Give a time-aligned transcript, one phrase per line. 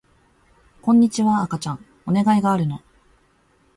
[0.81, 2.81] こんにちは赤ちゃんお願いがあるの